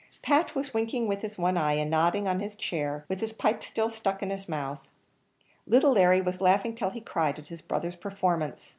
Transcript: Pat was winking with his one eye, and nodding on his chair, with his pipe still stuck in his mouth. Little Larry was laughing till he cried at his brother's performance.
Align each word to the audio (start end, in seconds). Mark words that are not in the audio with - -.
Pat 0.23 0.55
was 0.55 0.73
winking 0.73 1.07
with 1.07 1.21
his 1.21 1.37
one 1.37 1.57
eye, 1.57 1.73
and 1.75 1.91
nodding 1.91 2.27
on 2.27 2.39
his 2.39 2.55
chair, 2.55 3.05
with 3.07 3.19
his 3.21 3.31
pipe 3.33 3.63
still 3.63 3.91
stuck 3.91 4.23
in 4.23 4.31
his 4.31 4.49
mouth. 4.49 4.79
Little 5.67 5.91
Larry 5.91 6.21
was 6.21 6.41
laughing 6.41 6.73
till 6.73 6.89
he 6.89 7.01
cried 7.01 7.37
at 7.37 7.49
his 7.49 7.61
brother's 7.61 7.97
performance. 7.97 8.69